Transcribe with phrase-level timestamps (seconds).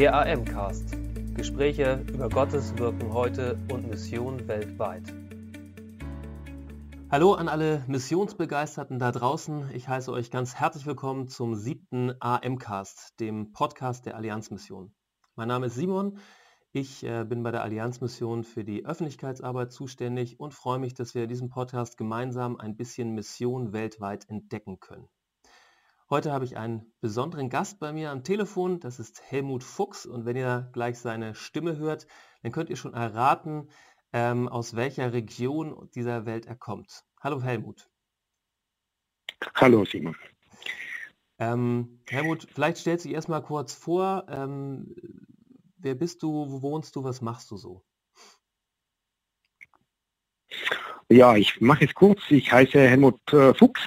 [0.00, 0.96] Der AM-Cast.
[1.34, 5.02] Gespräche über Gottes Wirken heute und Mission weltweit.
[7.10, 9.68] Hallo an alle Missionsbegeisterten da draußen.
[9.74, 14.94] Ich heiße euch ganz herzlich willkommen zum siebten AM-Cast, dem Podcast der Allianzmission.
[15.36, 16.16] Mein Name ist Simon.
[16.72, 21.24] Ich äh, bin bei der Allianzmission für die Öffentlichkeitsarbeit zuständig und freue mich, dass wir
[21.24, 25.10] in diesem Podcast gemeinsam ein bisschen Mission weltweit entdecken können.
[26.12, 28.80] Heute habe ich einen besonderen Gast bei mir am Telefon.
[28.80, 30.06] Das ist Helmut Fuchs.
[30.06, 32.08] Und wenn ihr gleich seine Stimme hört,
[32.42, 33.70] dann könnt ihr schon erraten,
[34.12, 37.04] ähm, aus welcher Region dieser Welt er kommt.
[37.20, 37.88] Hallo Helmut.
[39.54, 40.16] Hallo Simon.
[41.38, 44.26] Ähm, Helmut, vielleicht stellst du dich erstmal kurz vor.
[44.28, 44.96] Ähm,
[45.78, 47.84] wer bist du, wo wohnst du, was machst du so?
[51.08, 52.20] Ja, ich mache es kurz.
[52.30, 53.80] Ich heiße Helmut äh, Fuchs,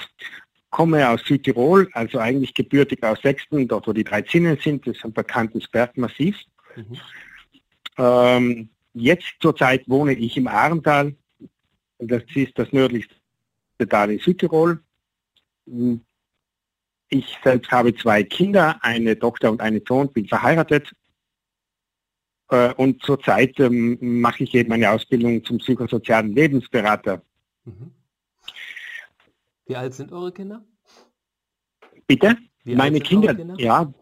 [0.73, 4.98] komme aus Südtirol, also eigentlich gebürtig aus Sechsten, dort wo die drei Zinnen sind, das
[4.98, 6.36] ist ein bekanntes Bergmassiv.
[6.76, 6.98] Mhm.
[8.00, 11.16] Ähm, jetzt zurzeit wohne ich im Ahrental,
[12.00, 13.14] das ist das nördlichste
[13.88, 14.84] Tal in Südtirol.
[17.09, 20.92] Ich selbst habe zwei Kinder, eine Tochter und einen Sohn, bin verheiratet.
[22.50, 27.22] Äh, und zurzeit ähm, mache ich eben eine Ausbildung zum psychosozialen Lebensberater.
[27.64, 27.92] Mhm.
[29.67, 30.66] Wie alt sind eure Kinder?
[32.08, 32.38] Bitte?
[32.64, 33.94] Wie Meine Kinder, Kinder, ja,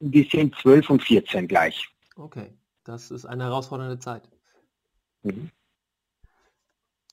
[0.00, 1.88] die sind 12 und 14 gleich.
[2.16, 2.52] Okay,
[2.84, 4.28] das ist eine herausfordernde Zeit.
[5.22, 5.50] Mhm.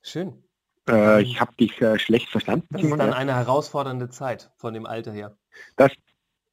[0.02, 0.44] Schön.
[0.90, 2.68] Äh, ich habe dich äh, schlecht verstanden.
[2.72, 5.38] Das ist dann eine herausfordernde Zeit von dem Alter her.
[5.78, 5.92] Das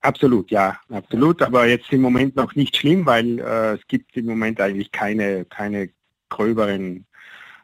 [0.00, 1.42] absolut, ja, absolut.
[1.42, 5.44] Aber jetzt im Moment noch nicht schlimm, weil äh, es gibt im Moment eigentlich keine,
[5.46, 5.90] keine
[6.28, 7.06] gröberen,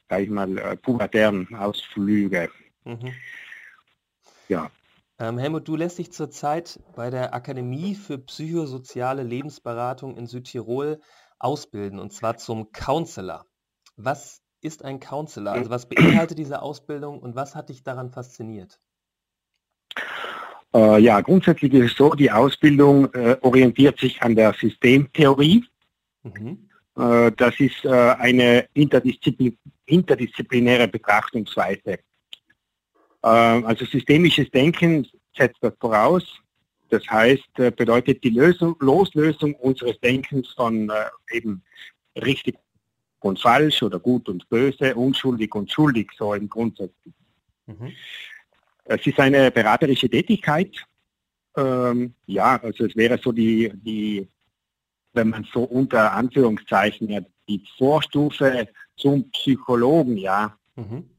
[0.08, 2.50] sag ich mal, äh, pubertären Ausflüge.
[2.84, 3.12] Mhm.
[4.48, 4.70] Ja.
[5.18, 11.00] Ähm, Helmut, du lässt dich zurzeit bei der Akademie für psychosoziale Lebensberatung in Südtirol
[11.38, 13.46] ausbilden, und zwar zum Counselor.
[13.96, 15.52] Was ist ein Counselor?
[15.52, 18.78] Also was beinhaltet diese Ausbildung und was hat dich daran fasziniert?
[20.74, 25.64] Äh, ja, grundsätzlich ist es so, die Ausbildung äh, orientiert sich an der Systemtheorie.
[26.24, 26.68] Mhm.
[26.98, 29.56] Äh, das ist äh, eine Interdisziplin
[29.86, 32.00] interdisziplinäre Betrachtungsweise.
[33.26, 35.06] Ähm, also systemisches Denken
[35.36, 36.24] setzt das voraus.
[36.90, 41.62] Das heißt, äh, bedeutet die Lösung, Loslösung unseres Denkens von äh, eben
[42.14, 42.56] richtig
[43.20, 46.92] und falsch oder gut und böse, unschuldig und schuldig, so im Grundsatz.
[47.66, 47.92] Mhm.
[48.84, 50.86] Es ist eine beraterische Tätigkeit.
[51.56, 54.28] Ähm, ja, also es wäre so die, die,
[55.14, 60.56] wenn man so unter Anführungszeichen die Vorstufe zum Psychologen, ja.
[60.76, 61.10] Mhm.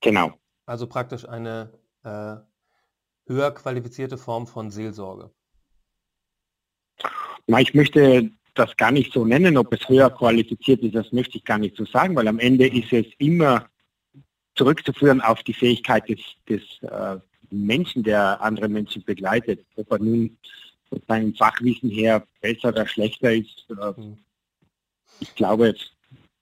[0.00, 0.32] Genau.
[0.66, 1.72] Also praktisch eine
[2.04, 2.36] äh,
[3.26, 5.30] höher qualifizierte Form von Seelsorge.
[7.46, 11.38] Na, ich möchte das gar nicht so nennen, ob es höher qualifiziert ist, das möchte
[11.38, 13.68] ich gar nicht so sagen, weil am Ende ist es immer
[14.54, 17.18] zurückzuführen auf die Fähigkeit des, des äh,
[17.50, 19.64] Menschen, der andere Menschen begleitet.
[19.76, 20.36] Ob er nun
[20.88, 23.66] von seinem Fachwissen her besser oder schlechter ist.
[23.70, 24.18] Äh, mhm.
[25.20, 25.74] ich glaube,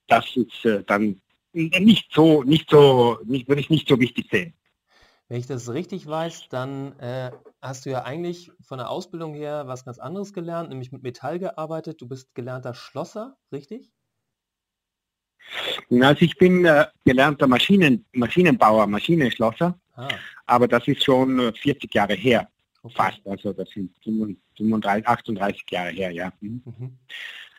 [0.09, 1.21] das ist äh, dann
[1.56, 4.55] nicht so, nicht so, nicht, würde ich nicht so wichtig sehen.
[5.28, 9.67] Wenn ich das richtig weiß, dann äh, hast du ja eigentlich von der Ausbildung her
[9.67, 12.00] was ganz anderes gelernt, nämlich mit Metall gearbeitet.
[12.00, 13.91] Du bist gelernter Schlosser, richtig?
[15.91, 20.09] Also ich bin äh, gelernter Maschinen, Maschinenbauer, Maschinenschlosser, ah.
[20.47, 22.49] aber das ist schon 40 äh, Jahre her,
[22.83, 22.94] okay.
[22.97, 23.27] fast.
[23.27, 26.33] Also das sind 35, 38 Jahre her, ja.
[26.41, 26.62] Mhm.
[26.65, 26.99] mhm.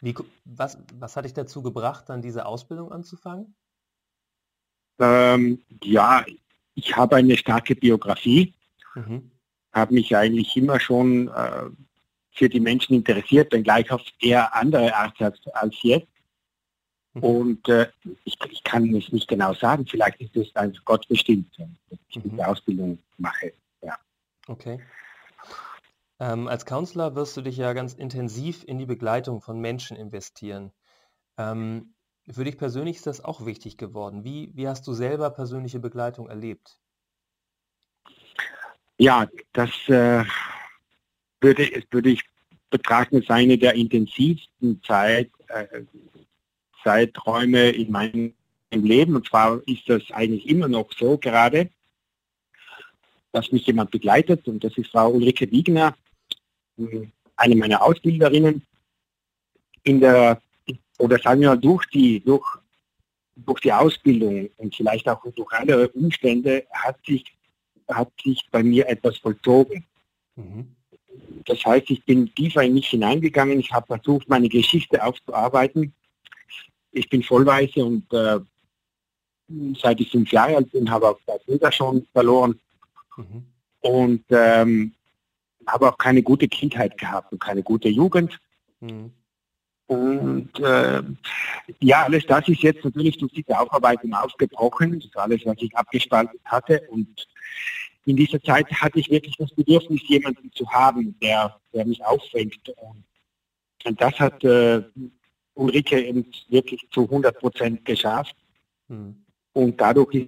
[0.02, 0.14] Wie,
[0.46, 3.56] was, was hat dich dazu gebracht, dann diese Ausbildung anzufangen?
[5.00, 6.26] Ähm, ja,
[6.76, 8.54] ich habe eine starke Biografie,
[8.96, 9.32] mhm.
[9.74, 11.64] habe mich eigentlich immer schon äh,
[12.32, 16.08] für die Menschen interessiert, wenngleich auf eher andere Art als, als jetzt.
[17.14, 17.24] Mhm.
[17.24, 17.88] Und äh,
[18.26, 22.18] ich, ich, kann es nicht genau sagen, vielleicht ist es also Gott bestimmt, dass ich
[22.18, 22.30] mhm.
[22.30, 23.54] diese Ausbildung mache.
[23.82, 23.98] Ja.
[24.48, 24.80] Okay.
[26.20, 30.72] Ähm, als Counselor wirst du dich ja ganz intensiv in die Begleitung von Menschen investieren.
[31.38, 31.94] Ähm,
[32.30, 34.24] für dich persönlich ist das auch wichtig geworden.
[34.24, 36.80] Wie, wie hast du selber persönliche Begleitung erlebt?
[38.98, 40.24] Ja, das äh,
[41.40, 42.24] würde, würde ich
[42.70, 45.84] betrachten als eine der intensivsten Zeit, äh,
[46.84, 48.34] Zeiträume in meinem
[48.72, 49.16] Leben.
[49.16, 51.70] Und zwar ist das eigentlich immer noch so gerade,
[53.32, 55.96] dass mich jemand begleitet und das ist Frau Ulrike Wiegner,
[57.36, 58.66] eine meiner Ausbilderinnen
[59.84, 60.42] in der,
[60.98, 62.46] oder sagen wir mal durch die, durch,
[63.36, 67.26] durch die Ausbildung und vielleicht auch durch andere Umstände hat sich,
[67.88, 69.86] hat sich bei mir etwas vollzogen.
[70.36, 70.76] Mhm.
[71.46, 73.60] das heißt, ich bin tiefer in mich hineingegangen.
[73.60, 75.94] Ich habe versucht, meine Geschichte aufzuarbeiten.
[76.92, 78.40] Ich bin Vollweise und äh,
[79.82, 82.60] seit ich fünf Jahre alt bin, habe auch zwei Brüder schon verloren.
[83.16, 83.44] Mhm.
[83.82, 84.94] Und ähm,
[85.68, 88.40] habe auch keine gute Kindheit gehabt und keine gute Jugend.
[88.80, 89.12] Mhm.
[89.88, 91.02] Und äh,
[91.80, 95.00] ja, alles das ist jetzt natürlich durch diese Aufarbeitung aufgebrochen.
[95.00, 96.82] Das ist alles, was ich abgespalten hatte.
[96.90, 97.28] Und
[98.06, 102.70] in dieser Zeit hatte ich wirklich das Bedürfnis, jemanden zu haben, der, der mich auffängt.
[102.70, 103.04] Und,
[103.86, 104.84] und das hat äh,
[105.54, 108.36] Ulrike eben wirklich zu 100 Prozent geschafft.
[108.90, 109.24] Mhm.
[109.54, 110.28] Und dadurch ist,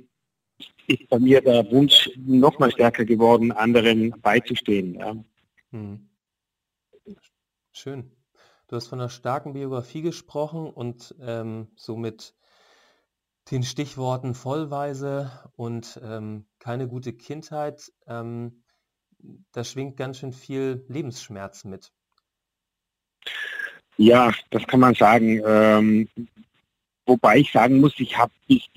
[0.88, 4.96] ist, bei mir der Wunsch noch mal stärker geworden, anderen beizustehen.
[4.96, 5.16] Ja.
[5.72, 6.10] Mhm.
[7.74, 8.12] Schön.
[8.70, 12.36] Du hast von einer starken Biografie gesprochen und ähm, somit
[13.50, 17.92] den Stichworten Vollweise und ähm, keine gute Kindheit.
[18.06, 18.64] Ähm,
[19.54, 21.92] da schwingt ganz schön viel Lebensschmerz mit.
[23.98, 25.42] Ja, das kann man sagen.
[25.44, 26.08] Ähm,
[27.08, 28.70] wobei ich sagen muss, ich habe bis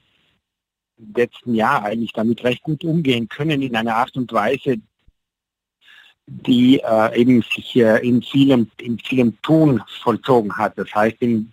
[0.96, 4.78] letzten Jahr eigentlich damit recht gut umgehen können in einer Art und Weise,
[6.26, 10.78] die äh, eben sich äh, in, vielem, in vielem Tun vollzogen hat.
[10.78, 11.52] Das heißt in,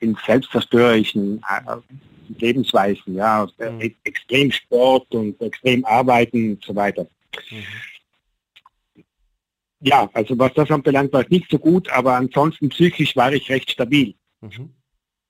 [0.00, 1.76] in selbstzerstörerischen äh,
[2.38, 3.94] Lebensweisen, ja, mhm.
[4.04, 7.06] Extrem Sport und extrem Arbeiten und so weiter.
[7.50, 7.62] Mhm.
[9.80, 13.50] Ja, also was das anbelangt, war es nicht so gut, aber ansonsten psychisch war ich
[13.50, 14.14] recht stabil.
[14.40, 14.70] Mhm.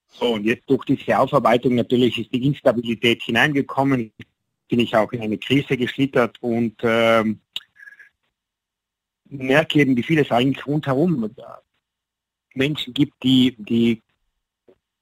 [0.07, 4.13] So, und jetzt durch diese Aufarbeitung natürlich ist die Instabilität hineingekommen,
[4.69, 7.41] bin ich auch in eine Krise geschlittert und ähm,
[9.39, 11.31] merke eben, wie viel es eigentlich rundherum
[12.55, 14.03] Menschen gibt, die, die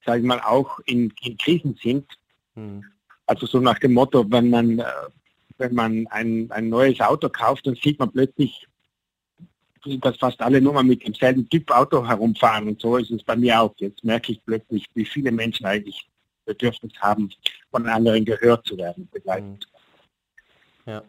[0.04, 2.06] sage ich mal, auch in, in Krisen sind.
[2.54, 2.84] Hm.
[3.26, 4.84] Also so nach dem Motto, wenn man, äh,
[5.58, 8.66] wenn man ein, ein neues Auto kauft, dann sieht man plötzlich,
[10.00, 12.68] dass fast alle nur mal mit demselben Typ Auto herumfahren.
[12.68, 13.74] Und so ist es bei mir auch.
[13.78, 16.08] Jetzt merke ich plötzlich, wie viele Menschen eigentlich
[16.44, 17.30] Bedürfnis haben,
[17.70, 19.66] von anderen gehört zu werden, begleitet.
[20.84, 20.92] Hm.
[20.92, 21.02] Ja.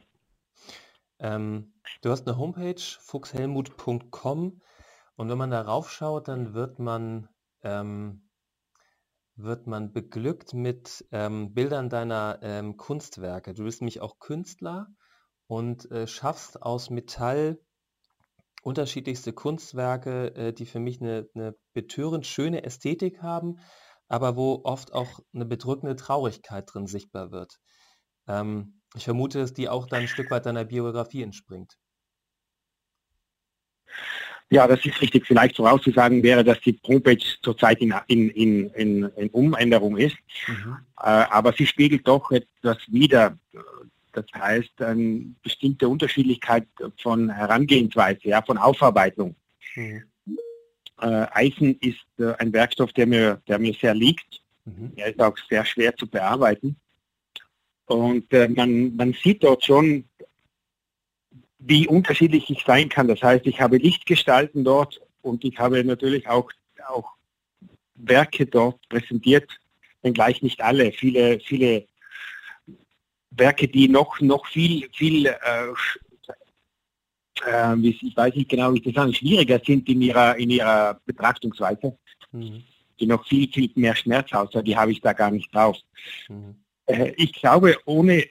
[1.23, 4.61] Ähm, Du hast eine Homepage, fuchshelmut.com
[5.15, 7.29] und wenn man darauf schaut, dann wird man,
[7.61, 8.29] ähm,
[9.35, 13.53] wird man beglückt mit ähm, Bildern deiner ähm, Kunstwerke.
[13.53, 14.87] Du bist nämlich auch Künstler
[15.47, 17.59] und äh, schaffst aus Metall
[18.63, 23.59] unterschiedlichste Kunstwerke, äh, die für mich eine, eine betörend schöne Ästhetik haben,
[24.07, 27.59] aber wo oft auch eine bedrückende Traurigkeit drin sichtbar wird.
[28.27, 31.77] Ähm, ich vermute, dass die auch dann ein Stück weit deiner Biografie entspringt.
[34.49, 35.25] Ja, das ist richtig.
[35.25, 40.15] Vielleicht vorauszusagen wäre, dass die Homepage zurzeit in, in, in, in, Umänderung ist.
[40.47, 40.77] Mhm.
[40.99, 43.37] Äh, aber sie spiegelt doch etwas wider.
[44.11, 46.67] Das heißt, eine bestimmte Unterschiedlichkeit
[47.01, 49.35] von Herangehensweise, ja, von Aufarbeitung.
[49.75, 50.03] Mhm.
[51.01, 54.41] Äh, Eisen ist äh, ein Werkstoff, der mir, der mir sehr liegt.
[54.65, 54.93] Mhm.
[54.95, 56.75] Er ist auch sehr schwer zu bearbeiten.
[57.85, 60.05] Und äh, man, man sieht dort schon
[61.65, 63.07] wie unterschiedlich ich sein kann.
[63.07, 66.51] Das heißt, ich habe Lichtgestalten dort und ich habe natürlich auch,
[66.87, 67.13] auch
[67.95, 69.49] Werke dort präsentiert,
[70.01, 70.91] wenngleich nicht alle.
[70.91, 71.87] Viele, viele
[73.31, 75.67] Werke, die noch, noch viel, viel, äh,
[77.45, 80.99] äh, ich weiß nicht genau, wie ich das sagen, schwieriger sind in ihrer, in ihrer
[81.05, 81.97] Betrachtungsweise,
[82.31, 82.63] mhm.
[82.99, 85.77] die noch viel, viel mehr Schmerz außer die habe ich da gar nicht drauf.
[86.27, 86.55] Mhm.
[86.85, 88.25] Äh, ich glaube, ohne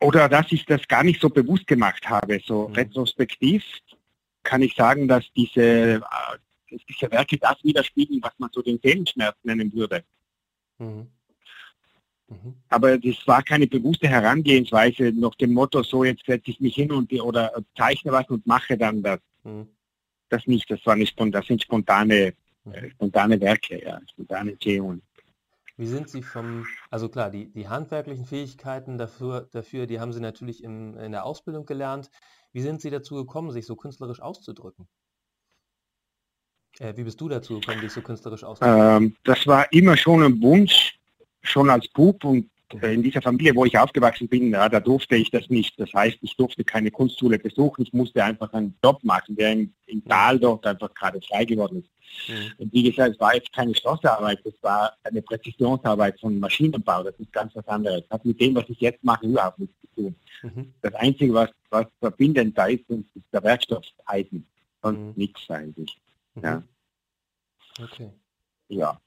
[0.00, 2.40] oder dass ich das gar nicht so bewusst gemacht habe.
[2.44, 2.74] So mhm.
[2.74, 3.64] retrospektiv
[4.42, 9.36] kann ich sagen, dass diese, äh, diese Werke das widerspiegeln, was man so den Seelenschmerz
[9.42, 10.04] nennen würde.
[10.78, 11.08] Mhm.
[12.28, 12.54] Mhm.
[12.68, 16.90] Aber das war keine bewusste Herangehensweise nach dem Motto, so jetzt setze ich mich hin
[16.92, 19.20] und die, oder zeichne was und mache dann das.
[19.44, 19.68] Mhm.
[20.28, 22.72] Das nicht, das, war nicht, das sind spontane, mhm.
[22.72, 25.02] äh, spontane Werke, ja, spontane Themen.
[25.76, 30.20] Wie sind Sie vom, also klar, die, die handwerklichen Fähigkeiten dafür, dafür, die haben Sie
[30.20, 32.10] natürlich im, in der Ausbildung gelernt.
[32.52, 34.88] Wie sind Sie dazu gekommen, sich so künstlerisch auszudrücken?
[36.78, 39.04] Äh, wie bist du dazu gekommen, dich so künstlerisch auszudrücken?
[39.04, 40.98] Ähm, das war immer schon ein Wunsch,
[41.42, 45.30] schon als Bub und in dieser Familie, wo ich aufgewachsen bin, ja, da durfte ich
[45.30, 45.78] das nicht.
[45.78, 49.72] Das heißt, ich durfte keine Kunstschule besuchen, ich musste einfach einen Job machen, der im,
[49.86, 52.28] im Tal dort einfach gerade frei geworden ist.
[52.28, 52.52] Mhm.
[52.58, 57.14] Und wie gesagt, es war jetzt keine Schlossarbeit, es war eine Präzisionsarbeit von Maschinenbau, das
[57.18, 58.02] ist ganz was anderes.
[58.08, 60.14] Das hat mit dem, was ich jetzt mache, überhaupt nichts zu tun.
[60.42, 60.74] Mhm.
[60.82, 64.46] Das Einzige, was, was verbindend da ist, ist der Werkstoff Eisen.
[64.82, 65.12] Und mhm.
[65.16, 65.96] nichts eigentlich.
[66.34, 66.42] Mhm.
[66.42, 66.62] Ja.
[67.80, 68.10] Okay.
[68.68, 69.00] Ja.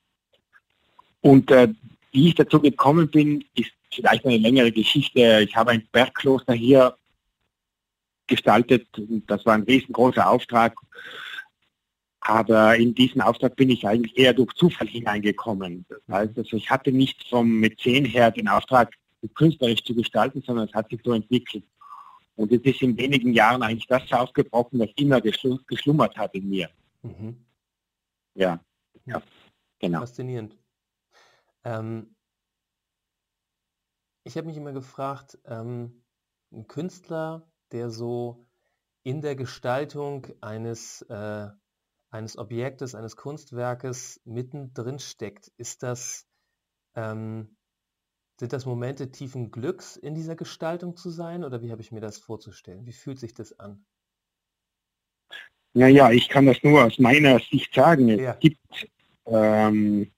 [1.22, 1.68] Und äh,
[2.12, 5.46] wie ich dazu gekommen bin, ist vielleicht eine längere Geschichte.
[5.48, 6.96] Ich habe ein Bergkloster hier
[8.28, 8.88] gestaltet.
[9.28, 10.75] Das war ein riesengroßer Auftrag.
[12.22, 15.86] Aber in diesen Auftrag bin ich eigentlich eher durch Zufall hineingekommen.
[15.89, 18.94] Das heißt, also ich hatte nicht vom Mäzen her den Auftrag,
[19.36, 21.63] künstlerisch zu gestalten, sondern es hat sich so entwickelt.
[22.36, 26.70] Und es ist in wenigen Jahren eigentlich das aufgebrochen, was immer geschlummert hat in mir.
[27.01, 27.36] Mhm.
[28.36, 28.63] Ja,
[29.06, 29.22] ja,
[29.80, 30.00] genau.
[30.00, 30.56] Faszinierend.
[31.70, 32.16] Ähm,
[34.24, 36.04] ich habe mich immer gefragt, ähm,
[36.52, 38.48] ein Künstler, der so
[39.04, 41.48] in der Gestaltung eines, äh,
[42.10, 46.28] eines Objektes, eines Kunstwerkes mittendrin steckt, ist das,
[46.96, 47.56] ähm,
[48.40, 52.02] sind das Momente tiefen Glücks in dieser Gestaltung zu sein oder wie habe ich mir
[52.02, 52.88] das vorzustellen?
[52.88, 53.86] Wie fühlt sich das an?
[55.74, 58.10] Naja, ich kann das nur aus meiner Sicht sagen.
[58.10, 58.34] Es ja.
[58.34, 58.90] gibt
[59.26, 60.12] ähm,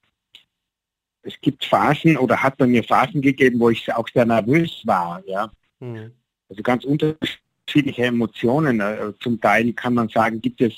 [1.23, 5.23] es gibt Phasen oder hat bei mir Phasen gegeben, wo ich auch sehr nervös war,
[5.25, 5.51] ja.
[5.79, 6.11] Mhm.
[6.49, 8.79] Also ganz unterschiedliche Emotionen.
[8.79, 10.73] Äh, zum Teil kann man sagen, gibt es,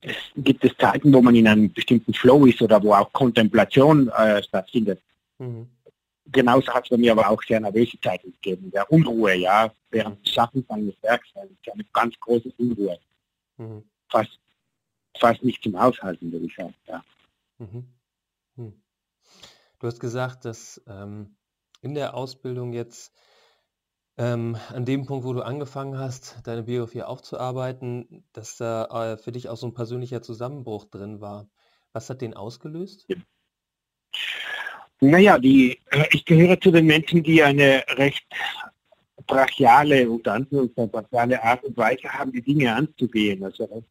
[0.00, 4.08] es gibt es Zeiten, wo man in einem bestimmten Flow ist oder wo auch Kontemplation
[4.08, 5.02] äh, stattfindet.
[5.38, 5.68] Mhm.
[6.30, 10.24] Genauso hat es bei mir aber auch sehr nervöse Zeiten gegeben, der Unruhe, ja, während
[10.24, 12.98] des Schaffens eines Werks, eine ganz große Unruhe.
[13.56, 13.82] Mhm.
[14.10, 14.38] Fast,
[15.18, 17.02] fast nicht zum Aushalten, würde ich sagen, ja.
[17.58, 17.92] Mhm.
[18.56, 18.82] Hm.
[19.78, 21.36] Du hast gesagt, dass ähm,
[21.82, 23.12] in der Ausbildung jetzt
[24.16, 29.30] ähm, an dem Punkt, wo du angefangen hast, deine Biografie aufzuarbeiten, dass da äh, für
[29.30, 31.48] dich auch so ein persönlicher Zusammenbruch drin war.
[31.92, 33.06] Was hat den ausgelöst?
[35.00, 38.26] Naja, die, äh, ich gehöre zu den Menschen, die eine recht
[39.26, 43.44] brachiale, unter Anführungszeichen brachiale Art und Weise haben, die Dinge anzugehen.
[43.44, 43.84] Also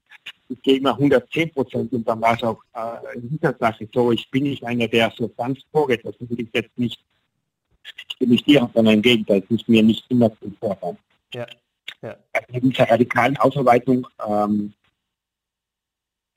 [0.50, 4.12] ich gehe immer 110 Prozent und dann war es auch äh, in dieser Sache so,
[4.12, 7.00] ich bin nicht einer, der so ganz vorgeht, das will ich jetzt nicht,
[8.10, 10.98] ich bin nicht dir, sondern im Gegenteil, es ist mir nicht immer zum Vorfall.
[11.34, 11.46] Ja.
[12.02, 12.16] Ja.
[12.34, 14.74] Also in dieser radikalen Aufarbeitung ähm,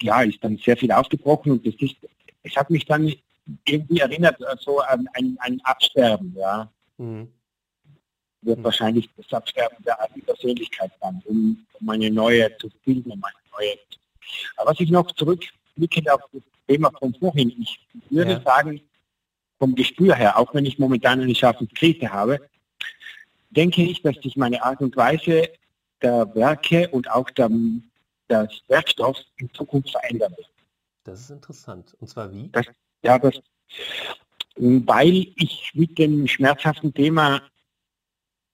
[0.00, 1.96] ja, ist dann sehr viel aufgebrochen und das ist,
[2.42, 3.12] ich habe mich dann
[3.66, 6.70] irgendwie erinnert äh, so an ein, Absterben, ja.
[6.96, 7.28] Mhm
[8.42, 8.64] wird mhm.
[8.64, 13.34] wahrscheinlich das Absterben der alten Persönlichkeit sein, um, um eine neue zu finden, um eine
[13.52, 13.74] neue.
[14.56, 18.42] Aber was ich noch zurückblicke auf das Thema von vorhin, ich würde ja.
[18.42, 18.80] sagen,
[19.58, 22.40] vom Gespür her, auch wenn ich momentan eine Schaffenskrise habe,
[23.50, 25.48] denke ich, dass sich meine Art und Weise
[26.00, 27.50] der Werke und auch der,
[28.28, 30.48] des Werkstoffs in Zukunft verändern wird.
[31.04, 31.94] Das ist interessant.
[32.00, 32.48] Und zwar wie?
[32.48, 32.66] Das,
[33.02, 33.40] ja, das,
[34.56, 37.42] weil ich mit dem schmerzhaften Thema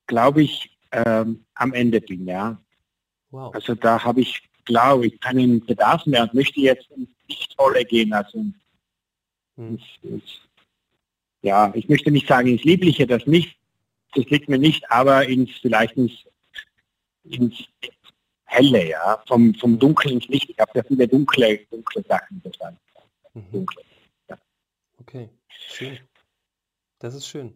[0.06, 2.60] glaube ich, ähm, am Ende bin, ja.
[3.30, 3.54] Wow.
[3.54, 8.12] Also da habe ich, glaube ich, keinen Bedarf mehr und möchte jetzt ins Nichtrolle gehen.
[8.12, 8.54] Also hm.
[9.56, 10.40] ins, ins,
[11.42, 13.58] ja, ich möchte nicht sagen ins Liebliche, das nicht,
[14.14, 16.12] das liegt mir nicht, aber ins vielleicht ins,
[17.24, 17.64] ins
[18.44, 20.50] Helle, ja, vom, vom Dunkel ins Licht.
[20.50, 22.80] Ich habe ja viele dunkle, dunkle Sachen verstanden.
[23.34, 23.52] Mhm.
[23.52, 23.82] Dunkle,
[24.28, 24.38] ja.
[24.98, 25.98] Okay, schön.
[26.98, 27.54] Das ist schön.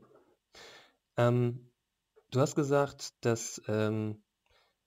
[1.17, 1.71] Ähm,
[2.31, 4.23] Du hast gesagt, dass ähm,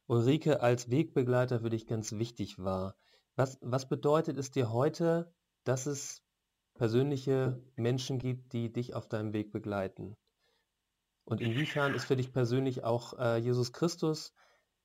[0.08, 2.96] Ulrike als Wegbegleiter für dich ganz wichtig war.
[3.36, 5.34] Was, was bedeutet es dir heute,
[5.64, 6.24] dass es
[6.76, 10.16] persönliche Menschen gibt, die dich auf deinem Weg begleiten?
[11.26, 14.34] Und inwiefern ist für dich persönlich auch äh, Jesus Christus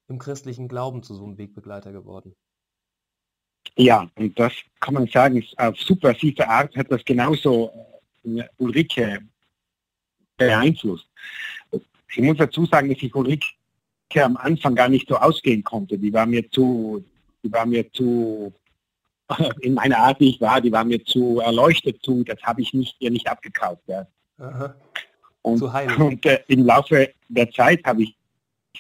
[0.07, 2.35] im christlichen Glauben zu so einem Wegbegleiter geworden?
[3.77, 7.73] Ja, und das kann man sagen, auf subversive Art hat das genauso
[8.25, 9.21] äh, Ulrike
[10.37, 11.09] beeinflusst.
[11.71, 13.47] Ich muss dazu sagen, dass ich Ulrike
[14.17, 15.99] am Anfang gar nicht so ausgehen konnte.
[15.99, 17.05] Die war mir zu,
[17.43, 18.53] die war mir zu,
[19.61, 22.73] in meiner Art, wie ich war, die war mir zu erleuchtet zu, das habe ich
[22.73, 23.83] nicht, ihr nicht abgekauft.
[23.87, 24.07] Ja.
[25.43, 25.63] Und,
[25.99, 28.17] und äh, im Laufe der Zeit habe ich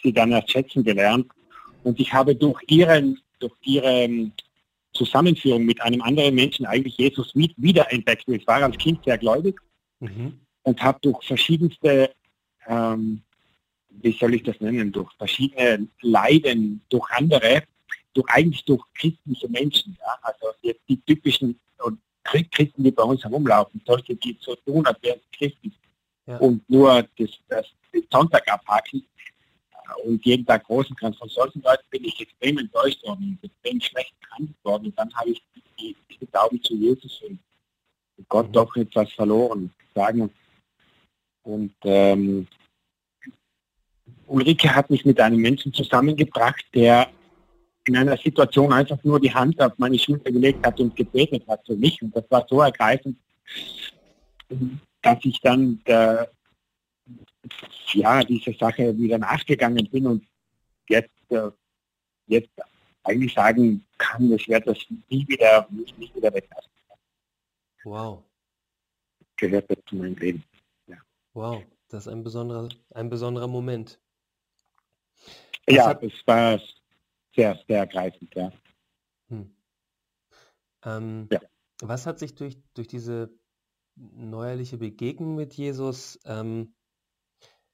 [0.02, 1.26] sie dann erst schätzen gelernt.
[1.84, 4.30] Und ich habe durch ihren, durch ihre
[4.92, 8.28] Zusammenführung mit einem anderen Menschen eigentlich Jesus wiederentdeckt.
[8.28, 9.60] Ich war als Kind sehr gläubig
[10.00, 10.40] mhm.
[10.62, 12.10] und habe durch verschiedenste
[12.66, 13.22] ähm,
[14.02, 17.62] wie soll ich das nennen, durch verschiedene Leiden, durch andere,
[18.14, 19.96] durch eigentlich durch christliche Menschen.
[20.00, 20.18] Ja?
[20.22, 21.58] Also jetzt die typischen
[22.24, 25.74] Christen, die bei uns herumlaufen, solche, die so tun, als wären sie Christen
[26.26, 26.36] ja.
[26.38, 27.66] und nur das, das,
[28.12, 29.04] Sonntag abhaken
[30.04, 31.14] und jeden Tag großen kann.
[31.14, 34.86] Von solchen Leuten bin ich extrem enttäuscht worden, extrem schlecht behandelt worden.
[34.86, 35.42] Und dann habe ich
[35.78, 37.38] die, die Glauben zu Jesus und
[38.28, 38.52] Gott mhm.
[38.52, 40.30] doch etwas verloren sagen.
[41.42, 42.46] Und ähm,
[44.28, 47.08] Ulrike hat mich mit einem Menschen zusammengebracht, der
[47.86, 51.64] in einer Situation einfach nur die Hand auf meine Schulter gelegt hat und gebetet hat
[51.66, 52.00] für mich.
[52.02, 53.16] Und das war so ergreifend,
[55.02, 56.30] dass ich dann der,
[57.92, 60.24] ja, diese Sache wieder nachgegangen bin und
[60.88, 61.50] jetzt, äh,
[62.26, 62.50] jetzt
[63.04, 66.70] eigentlich sagen kann, ich werde das nie wieder, nie wieder weglassen.
[67.84, 68.22] Wow.
[69.36, 70.44] Gehört das zu meinem Leben.
[70.88, 70.96] Ja.
[71.32, 73.98] Wow, das ist ein besonderer, ein besonderer Moment.
[75.68, 76.60] Was ja, es war
[77.34, 78.50] sehr, sehr ergreifend, ja.
[79.28, 79.54] Hm.
[80.84, 81.40] Ähm, ja.
[81.82, 83.30] Was hat sich durch, durch diese
[83.96, 86.74] neuerliche Begegnung mit Jesus ähm,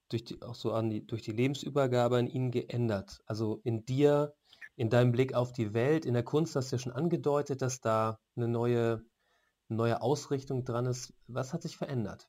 [0.08, 3.22] durch die, auch so an die, durch die Lebensübergabe an ihn geändert?
[3.26, 4.34] Also in dir,
[4.74, 7.80] in deinem Blick auf die Welt, in der Kunst hast du ja schon angedeutet, dass
[7.80, 9.04] da eine neue,
[9.68, 11.14] neue Ausrichtung dran ist.
[11.28, 12.28] Was hat sich verändert?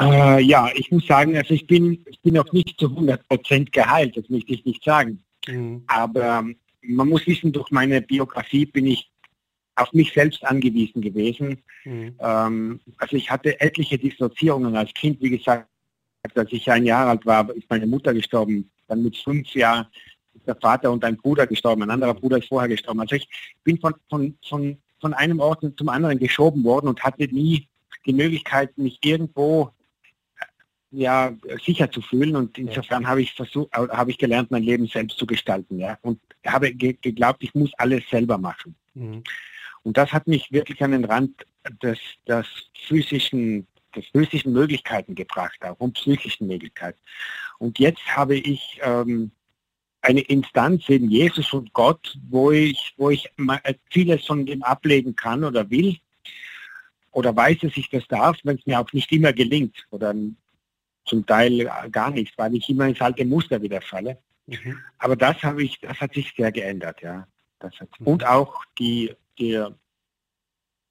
[0.00, 3.72] Äh, ja, ich muss sagen, also ich bin, ich bin noch nicht zu 100 Prozent
[3.72, 5.22] geheilt, das möchte ich nicht sagen.
[5.46, 5.84] Mhm.
[5.86, 9.10] Aber ähm, man muss wissen, durch meine Biografie bin ich
[9.76, 11.62] auf mich selbst angewiesen gewesen.
[11.84, 12.14] Mhm.
[12.20, 15.68] Ähm, also ich hatte etliche Dislozierungen als Kind, wie gesagt,
[16.34, 18.70] als ich ein Jahr alt war, ist meine Mutter gestorben.
[18.88, 19.86] Dann mit fünf Jahren
[20.34, 21.82] ist der Vater und ein Bruder gestorben.
[21.82, 23.00] Ein anderer Bruder ist vorher gestorben.
[23.00, 23.28] Also ich
[23.64, 27.68] bin von, von, von, von einem Ort zum anderen geschoben worden und hatte nie
[28.06, 29.70] die Möglichkeit, mich irgendwo
[30.90, 31.32] ja,
[31.64, 32.36] sicher zu fühlen.
[32.36, 35.78] Und insofern habe ich versucht, habe ich gelernt, mein Leben selbst zu gestalten.
[35.78, 38.74] Ja, und habe geglaubt, ich muss alles selber machen.
[38.94, 39.22] Mhm.
[39.82, 41.46] Und das hat mich wirklich an den Rand
[41.82, 42.46] des, des
[42.86, 46.98] physischen, des physischen Möglichkeiten gebracht, auch und psychischen Möglichkeiten.
[47.58, 49.30] Und jetzt habe ich ähm,
[50.02, 53.30] eine Instanz in Jesus und Gott, wo ich, wo ich
[53.90, 55.98] vieles von dem ablegen kann oder will
[57.12, 60.14] oder weiß, dass ich das darf, wenn es mir auch nicht immer gelingt oder
[61.04, 64.18] zum Teil gar nicht, weil ich immer ins alte Muster wieder falle.
[64.46, 64.78] Mhm.
[64.98, 67.26] Aber das habe ich, das hat sich sehr geändert, ja.
[67.62, 68.06] Mhm.
[68.06, 69.64] Und auch die, die,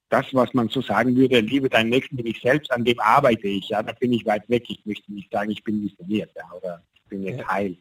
[0.09, 3.47] das, was man so sagen würde, liebe deinen Nächsten wie ich selbst, an dem arbeite
[3.47, 4.65] ich, ja, da bin ich weit weg.
[4.69, 7.47] Ich möchte nicht sagen, ich bin missioniert, ja, oder ich bin jetzt ja.
[7.47, 7.77] heil.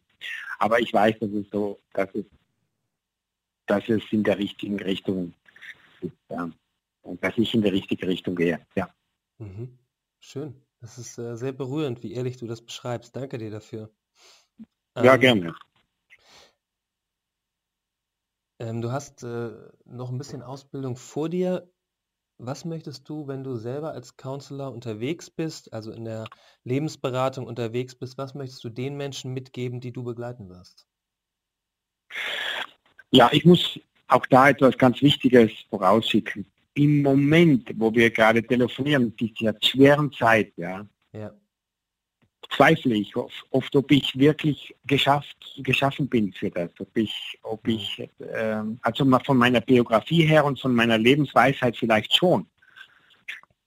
[0.59, 2.25] Aber ich weiß, dass es so, dass es,
[3.65, 5.33] dass es in der richtigen Richtung
[6.01, 6.49] ist, ja.
[7.01, 8.89] Und dass ich in die richtige Richtung gehe, ja.
[9.37, 9.77] Mhm.
[10.19, 10.53] Schön.
[10.81, 13.15] Das ist äh, sehr berührend, wie ehrlich du das beschreibst.
[13.15, 13.91] Danke dir dafür.
[14.95, 15.55] Ja, ähm, gerne.
[18.59, 19.51] Ähm, du hast äh,
[19.85, 21.69] noch ein bisschen Ausbildung vor dir.
[22.37, 26.25] Was möchtest du, wenn du selber als Counselor unterwegs bist, also in der
[26.63, 30.87] Lebensberatung unterwegs bist, was möchtest du den Menschen mitgeben, die du begleiten wirst?
[33.11, 36.45] Ja, ich muss auch da etwas ganz Wichtiges vorausschicken
[36.79, 41.31] im Moment, wo wir gerade telefonieren, dieser schweren Zeit, ja, ja.
[42.51, 47.67] zweifle ich oft, oft, ob ich wirklich geschafft, geschaffen bin für das, ob ich, ob
[47.67, 52.45] ich, äh, also mal von meiner Biografie her und von meiner Lebensweisheit vielleicht schon.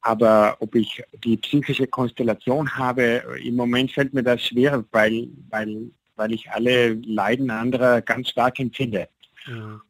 [0.01, 5.91] Aber ob ich die psychische Konstellation habe, im Moment fällt mir das schwer, weil, weil,
[6.17, 9.09] weil ich alle Leiden anderer ganz stark empfinde.
[9.47, 9.83] Mhm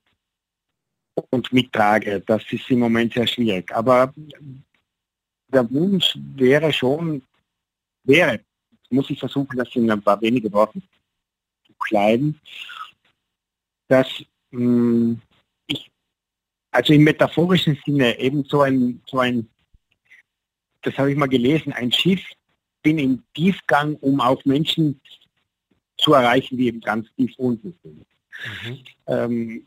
[1.31, 2.21] und mittrage.
[2.27, 3.75] Das ist im Moment sehr schwierig.
[3.75, 4.13] Aber
[5.49, 7.23] der Wunsch wäre schon,
[8.05, 8.41] wäre,
[8.91, 10.81] muss ich versuchen, das in ein paar wenige Worte
[11.67, 12.41] zu kleiden,
[13.89, 14.09] dass
[14.51, 15.21] mh, hm,
[15.67, 15.91] ich,
[16.71, 19.49] also im metaphorischen Sinne eben so ein, so ein,
[20.83, 22.23] das habe ich mal gelesen, ein Schiff
[22.83, 25.01] bin im Tiefgang, um auch Menschen
[25.99, 28.07] zu erreichen, die eben ganz tief unten sind.
[28.65, 28.85] Mhm.
[29.07, 29.67] Ähm,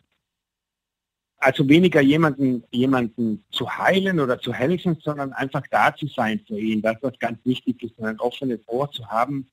[1.45, 6.59] also weniger jemanden, jemanden zu heilen oder zu helfen, sondern einfach da zu sein für
[6.59, 6.81] ihn.
[6.81, 9.47] Das, was ganz wichtig ist, ein offenes Ohr zu haben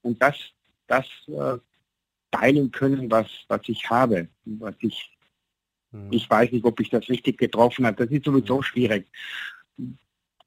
[0.00, 0.36] und das,
[0.86, 1.58] das äh,
[2.30, 5.14] teilen können, was, was ich habe, was ich,
[5.92, 6.08] mhm.
[6.10, 8.06] ich weiß nicht, ob ich das richtig getroffen habe.
[8.06, 9.06] Das ist sowieso schwierig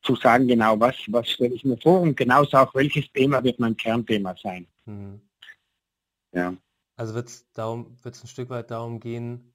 [0.01, 3.60] zu sagen, genau was, was stelle ich mir vor und genauso auch, welches Thema wird
[3.60, 4.65] mein Kernthema sein.
[4.86, 5.21] Mhm.
[6.33, 6.55] Ja.
[6.95, 9.53] Also wird es darum, wird es ein Stück weit darum gehen,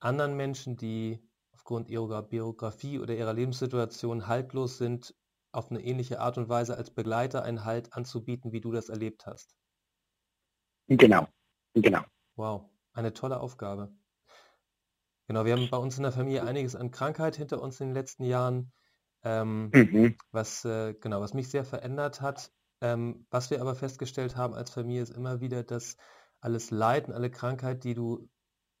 [0.00, 5.14] anderen Menschen, die aufgrund ihrer Biografie oder ihrer Lebenssituation haltlos sind,
[5.52, 9.26] auf eine ähnliche Art und Weise als Begleiter einen Halt anzubieten, wie du das erlebt
[9.26, 9.54] hast.
[10.88, 11.28] Genau,
[11.74, 12.02] genau.
[12.36, 13.92] Wow, eine tolle Aufgabe.
[15.28, 17.94] Genau, wir haben bei uns in der Familie einiges an Krankheit hinter uns in den
[17.94, 18.72] letzten Jahren,
[19.22, 20.16] ähm, mhm.
[20.32, 22.52] was, äh, genau, was mich sehr verändert hat.
[22.80, 25.96] Ähm, was wir aber festgestellt haben als Familie ist immer wieder, dass
[26.40, 28.28] alles Leiden, alle Krankheit, die du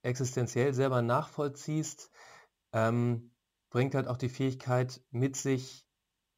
[0.02, 2.10] existenziell selber nachvollziehst,
[2.72, 3.32] ähm,
[3.70, 5.86] bringt halt auch die Fähigkeit mit sich,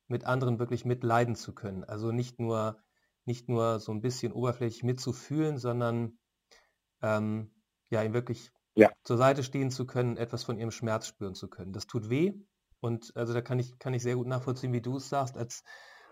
[0.09, 1.85] mit anderen wirklich mitleiden zu können.
[1.85, 2.83] Also nicht nur,
[3.25, 6.19] nicht nur so ein bisschen oberflächlich mitzufühlen, sondern
[7.03, 7.55] ähm,
[7.91, 8.91] ja, ihm wirklich ja.
[9.05, 11.73] zur Seite stehen zu können, etwas von ihrem Schmerz spüren zu können.
[11.73, 12.35] Das tut weh
[12.81, 15.63] und also da kann ich, kann ich sehr gut nachvollziehen, wie du es sagst, als,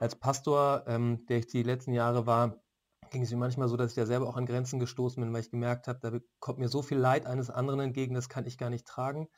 [0.01, 2.63] Als Pastor, ähm, der ich die letzten Jahre war,
[3.11, 5.41] ging es mir manchmal so, dass ich ja selber auch an Grenzen gestoßen bin, weil
[5.41, 8.59] ich gemerkt habe, da kommt mir so viel Leid eines anderen entgegen, das kann ich
[8.59, 9.29] gar nicht tragen.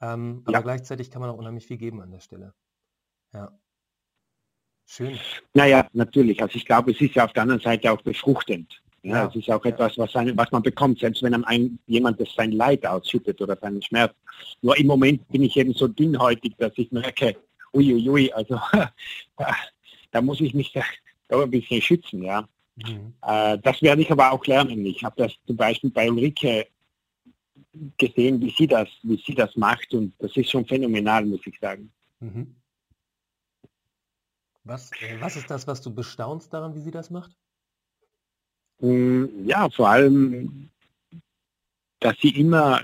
[0.00, 0.54] Ähm, ja.
[0.54, 2.54] Aber gleichzeitig kann man auch unheimlich viel geben an der Stelle.
[3.32, 3.52] Ja.
[4.86, 5.18] Schön.
[5.54, 6.42] Naja, natürlich.
[6.42, 8.82] Also ich glaube, es ist ja auf der anderen Seite auch befruchtend.
[9.02, 9.28] Ja, ja.
[9.28, 12.34] es ist auch etwas, was, ein, was man bekommt, selbst wenn einem ein, jemand das
[12.34, 14.12] sein Leid ausschüttet oder seinen Schmerz.
[14.62, 17.36] Nur im Moment bin ich eben so dünnhäutig, dass ich merke,
[17.72, 18.60] uiuiui, also
[19.36, 19.54] da,
[20.10, 20.82] da muss ich mich da,
[21.28, 22.46] da ein bisschen schützen, ja.
[22.86, 23.14] Mhm.
[23.22, 24.84] Äh, das werde ich aber auch lernen.
[24.86, 26.66] Ich habe das zum Beispiel bei Ulrike
[27.96, 31.58] gesehen, wie sie das, wie sie das macht und das ist schon phänomenal, muss ich
[31.60, 31.92] sagen.
[32.20, 32.56] Mhm.
[34.64, 37.36] Was, äh, was ist das, was du bestaunst daran, wie sie das macht?
[38.80, 40.70] Mm, ja, vor allem,
[42.00, 42.82] dass sie immer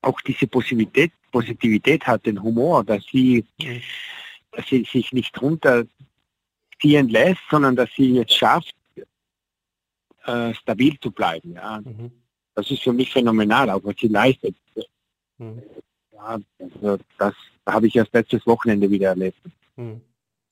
[0.00, 3.44] auch diese Positivität, Positivität hat, den Humor, dass sie,
[4.52, 5.84] dass sie sich nicht runter
[6.82, 8.74] ziehen lässt, sondern dass sie es schafft,
[10.24, 11.54] äh, stabil zu bleiben.
[11.54, 11.80] Ja.
[11.80, 12.12] Mhm.
[12.54, 14.56] Das ist für mich phänomenal, auch was sie leistet.
[15.38, 15.62] Mhm.
[16.12, 17.34] Ja, also das
[17.66, 19.40] habe ich erst letztes Wochenende wieder erlebt.
[19.76, 20.02] Mhm.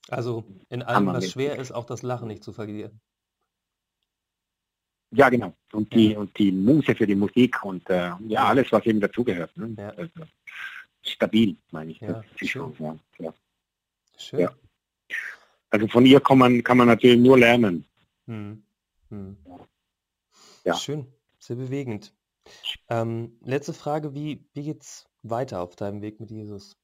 [0.09, 2.99] Also in allem, was schwer ist, auch das Lachen nicht zu verlieren.
[5.13, 5.53] Ja, genau.
[5.73, 6.19] Und die, ja.
[6.19, 9.55] und die Muse für die Musik und äh, ja, alles, was eben dazugehört.
[9.57, 9.75] Ne?
[9.77, 9.89] Ja.
[9.89, 10.11] Also,
[11.03, 11.99] stabil, meine ich.
[11.99, 12.73] Ja, schön.
[12.79, 13.33] Ja, ja.
[14.17, 14.49] Schön.
[15.71, 17.85] Also von ihr kann man, kann man natürlich nur lernen.
[18.27, 18.61] Hm.
[19.09, 19.37] Hm.
[20.65, 20.75] Ja.
[20.75, 21.07] Schön,
[21.39, 22.13] sehr bewegend.
[22.89, 26.77] Ähm, letzte Frage, wie, wie geht's weiter auf deinem Weg mit Jesus?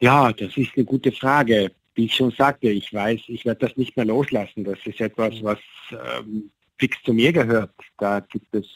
[0.00, 1.72] Ja, das ist eine gute Frage.
[1.94, 4.64] Wie ich schon sagte, ich weiß, ich werde das nicht mehr loslassen.
[4.64, 5.44] Das ist etwas, hm.
[5.44, 5.58] was
[5.90, 7.74] ähm, fix zu mir gehört.
[7.96, 8.66] Da gibt es,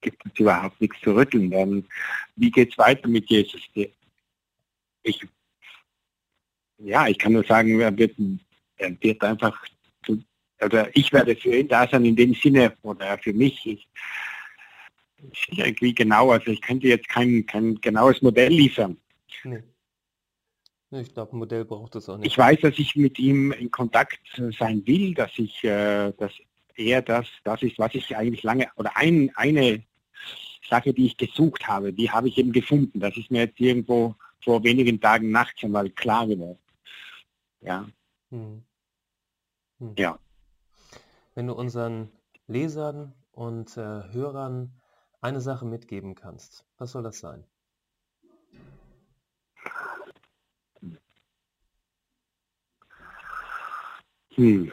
[0.00, 1.50] gibt es überhaupt nichts zu rütteln.
[1.50, 1.84] Dann,
[2.36, 3.60] wie es weiter mit Jesus?
[5.02, 5.26] Ich
[6.78, 8.16] ja, ich kann nur sagen, er wird,
[8.76, 9.64] er wird einfach,
[10.62, 13.66] oder ich werde für ihn da sein in dem Sinne, oder für mich.
[13.66, 13.88] Ich,
[15.50, 18.96] irgendwie genau, also ich könnte jetzt kein, kein genaues Modell liefern.
[19.44, 19.62] Nee.
[20.92, 22.28] Ich glaube, ein Modell braucht es auch nicht.
[22.28, 24.20] Ich weiß, dass ich mit ihm in Kontakt
[24.58, 26.32] sein will, dass ich, äh, dass
[26.76, 29.82] er das, das ist, was ich eigentlich lange, oder ein, eine
[30.68, 33.00] Sache, die ich gesucht habe, die habe ich eben gefunden.
[33.00, 36.58] Das ist mir jetzt irgendwo vor wenigen Tagen nachts einmal klar geworden.
[37.60, 37.86] Ja.
[38.30, 38.64] Hm.
[39.78, 39.94] Hm.
[39.96, 40.18] Ja.
[41.34, 42.10] Wenn du unseren
[42.46, 43.80] Lesern und äh,
[44.12, 44.80] Hörern
[45.20, 47.44] eine Sache mitgeben kannst, was soll das sein?
[54.34, 54.70] Hm.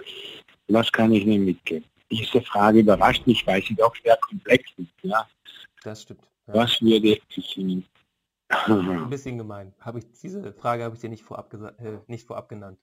[0.67, 1.89] Was kann ich mir mitgeben?
[2.11, 4.91] Diese Frage überrascht mich, weil sie doch sehr komplex ist.
[5.01, 5.27] Ja?
[5.83, 6.27] Das stimmt.
[6.47, 6.53] Ja.
[6.55, 7.85] Was würde ich Ihnen
[8.67, 9.73] ein bisschen gemein.
[9.79, 12.79] Habe ich, diese Frage habe ich dir nicht vorab, äh, nicht vorab genannt.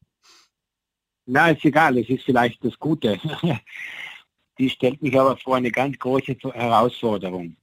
[1.26, 3.18] Na, ist egal, es ist vielleicht das Gute.
[4.58, 7.56] Die stellt mich aber vor eine ganz große Herausforderung.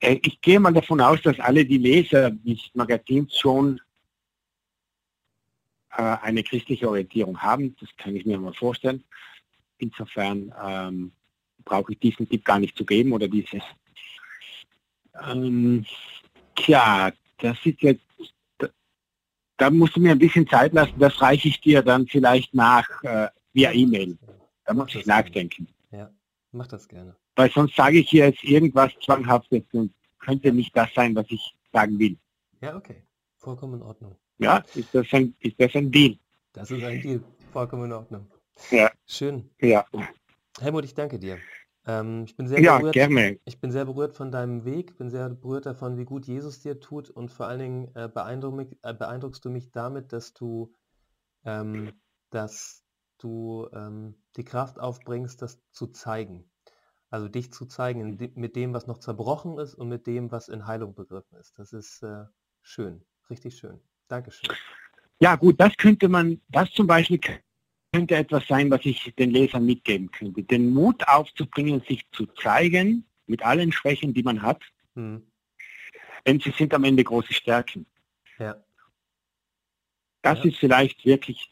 [0.00, 3.80] Äh, ich gehe mal davon aus, dass alle die Leser des Magazins schon
[5.92, 7.76] äh, eine christliche Orientierung haben.
[7.80, 9.04] Das kann ich mir mal vorstellen.
[9.78, 11.12] Insofern ähm,
[11.64, 13.62] brauche ich diesen Tipp gar nicht zu geben oder dieses
[15.26, 15.84] ähm,
[16.54, 18.04] tja, das ist jetzt,
[18.58, 18.68] da,
[19.56, 22.88] da, musst du mir ein bisschen Zeit lassen, das reiche ich dir dann vielleicht nach
[23.02, 24.18] äh, via E-Mail.
[24.64, 25.68] Da muss ich nachdenken.
[25.90, 26.10] Ja,
[26.52, 27.16] mach das gerne.
[27.36, 31.54] Weil sonst sage ich hier jetzt irgendwas Zwanghaftes und könnte nicht das sein, was ich
[31.72, 32.18] sagen will.
[32.60, 33.02] Ja, okay.
[33.36, 34.16] Vollkommen in Ordnung.
[34.38, 36.18] Ja, ist das ein, ist das ein Deal?
[36.52, 37.22] Das ist ein Deal.
[37.52, 38.30] Vollkommen in Ordnung.
[38.70, 38.90] Ja.
[39.06, 39.48] Schön.
[39.60, 39.86] Ja.
[40.60, 41.38] Helmut, ich danke dir.
[41.88, 43.40] Ähm, ich, bin sehr ja, berührt, gerne.
[43.46, 46.80] ich bin sehr berührt von deinem Weg, bin sehr berührt davon, wie gut Jesus dir
[46.80, 50.74] tut und vor allen Dingen äh, beeindruck, äh, beeindruckst du mich damit, dass du,
[51.46, 51.94] ähm,
[52.28, 52.84] dass
[53.16, 56.50] du ähm, die Kraft aufbringst, das zu zeigen.
[57.08, 60.48] Also dich zu zeigen de mit dem, was noch zerbrochen ist und mit dem, was
[60.48, 61.58] in Heilung begriffen ist.
[61.58, 62.24] Das ist äh,
[62.60, 63.80] schön, richtig schön.
[64.08, 64.54] Dankeschön.
[65.20, 67.18] Ja gut, das könnte man, das zum Beispiel
[67.92, 70.42] könnte etwas sein, was ich den Lesern mitgeben könnte.
[70.42, 74.62] Den Mut aufzubringen, sich zu zeigen mit allen Schwächen, die man hat.
[74.94, 75.22] Hm.
[76.26, 77.86] Denn sie sind am Ende große Stärken.
[78.38, 78.56] Ja.
[80.22, 80.44] Das ja.
[80.46, 81.50] ist vielleicht wirklich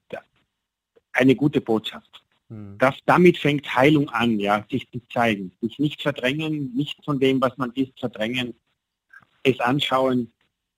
[1.13, 2.23] eine gute Botschaft.
[2.49, 2.77] Hm.
[2.79, 5.53] Das, damit fängt Heilung an, ja, sich zu zeigen.
[5.61, 8.55] Sich nicht verdrängen, nicht von dem, was man ist, verdrängen,
[9.43, 10.33] es anschauen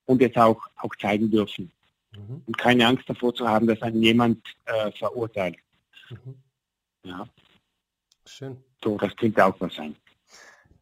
[0.04, 1.72] und es auch, auch zeigen dürfen.
[2.18, 2.42] Mhm.
[2.46, 5.56] Und keine Angst davor zu haben, dass einen jemand äh, verurteilt.
[6.10, 6.34] Mhm.
[7.04, 7.28] Ja.
[8.26, 8.56] Schön.
[8.82, 9.96] So, das könnte auch was sein.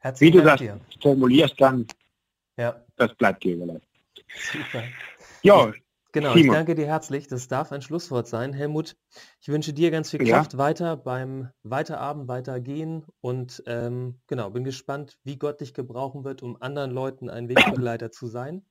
[0.01, 0.81] Herzlichen Wie du das dir.
[1.01, 1.87] formulierst, dann,
[2.57, 2.81] ja.
[2.97, 3.87] das bleibt dir überlassen.
[4.53, 4.83] Super.
[5.43, 5.73] Ja,
[6.17, 6.47] Genau, Simon.
[6.47, 7.29] ich danke dir herzlich.
[7.29, 8.55] Das darf ein Schlusswort sein.
[8.55, 8.97] Helmut,
[9.39, 10.59] ich wünsche dir ganz viel Kraft ja.
[10.59, 16.57] weiter beim Weiterarbeiten, Weitergehen und ähm, genau, bin gespannt, wie Gott dich gebrauchen wird, um
[16.63, 18.65] anderen Leuten ein Wegbegleiter zu sein.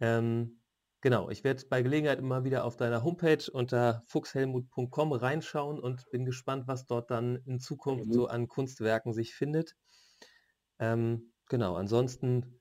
[0.00, 0.60] Ähm,
[1.02, 6.24] genau, ich werde bei Gelegenheit immer wieder auf deiner Homepage unter fuchshelmut.com reinschauen und bin
[6.24, 8.12] gespannt, was dort dann in Zukunft mhm.
[8.12, 9.76] so an Kunstwerken sich findet.
[10.78, 12.58] Ähm, genau, ansonsten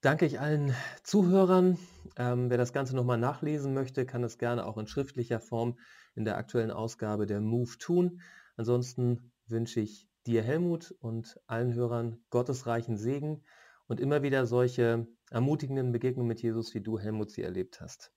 [0.00, 1.78] danke ich allen Zuhörern.
[2.16, 5.78] Ähm, wer das Ganze nochmal nachlesen möchte, kann es gerne auch in schriftlicher Form
[6.14, 8.20] in der aktuellen Ausgabe der Move tun.
[8.56, 13.42] Ansonsten wünsche ich dir, Helmut, und allen Hörern gottesreichen Segen
[13.88, 18.12] und immer wieder solche ermutigenden Begegnungen mit Jesus, wie du, Helmut, sie erlebt hast.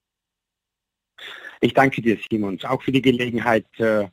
[1.61, 4.07] Ich danke dir, Simon, auch für die Gelegenheit, äh,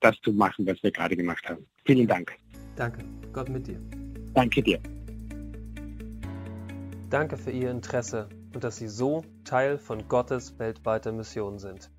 [0.00, 1.66] das zu machen, was wir gerade gemacht haben.
[1.84, 2.36] Vielen Dank.
[2.76, 3.04] Danke.
[3.32, 3.80] Gott mit dir.
[4.34, 4.80] Danke dir.
[7.10, 11.90] Danke für Ihr Interesse und dass Sie so Teil von Gottes weltweiter Mission sind.